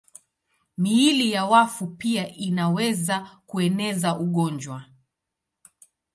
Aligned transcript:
Miili 0.77 1.31
ya 1.31 1.45
wafu 1.45 1.87
pia 1.87 2.35
inaweza 2.35 3.39
kueneza 3.45 4.19
ugonjwa. 4.19 4.83